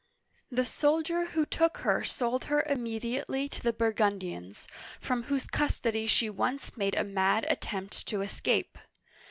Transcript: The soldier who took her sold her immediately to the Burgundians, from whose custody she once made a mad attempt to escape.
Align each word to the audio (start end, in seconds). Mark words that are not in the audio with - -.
The 0.49 0.65
soldier 0.65 1.25
who 1.25 1.45
took 1.45 1.77
her 1.85 2.03
sold 2.03 2.45
her 2.45 2.63
immediately 2.63 3.47
to 3.47 3.61
the 3.61 3.71
Burgundians, 3.71 4.67
from 4.99 5.21
whose 5.25 5.45
custody 5.45 6.07
she 6.07 6.27
once 6.27 6.75
made 6.75 6.95
a 6.95 7.03
mad 7.03 7.45
attempt 7.51 8.07
to 8.07 8.23
escape. 8.23 8.79